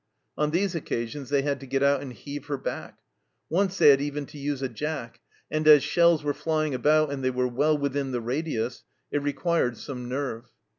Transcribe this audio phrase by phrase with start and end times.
[0.35, 2.97] On these occasions they had to get out and heave her back;
[3.51, 5.19] once they had even to use a jack,
[5.51, 9.77] and, as shells were flying about and they were well within the radius, it required
[9.77, 10.45] some nerve.